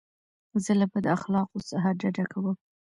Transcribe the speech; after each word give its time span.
زه 0.63 0.71
له 0.79 0.85
بد 0.91 1.05
اخلاقو 1.15 1.57
څخه 1.69 1.89
ډډه 1.99 2.25
کوم. 2.31 2.47